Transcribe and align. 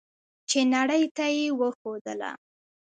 چې 0.49 0.59
نړۍ 0.73 1.03
ته 1.15 1.25
یې 1.37 1.47
وښودله. 1.59 2.31